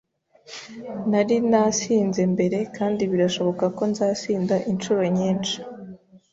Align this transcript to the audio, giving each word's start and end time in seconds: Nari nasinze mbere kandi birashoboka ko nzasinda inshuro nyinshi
Nari 1.09 1.37
nasinze 1.51 2.21
mbere 2.33 2.57
kandi 2.77 3.01
birashoboka 3.11 3.65
ko 3.77 3.83
nzasinda 3.91 4.55
inshuro 4.71 5.03
nyinshi 5.17 5.55